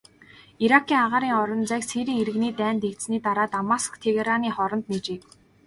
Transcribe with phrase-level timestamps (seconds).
[0.63, 5.19] Иракийн агаарын орон зайг Сирийн иргэний дайн дэгдсэний дараа Дамаск-Тегераны хооронд нээжээ.